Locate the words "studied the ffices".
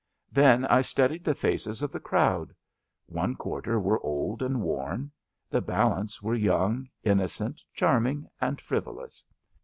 0.81-1.83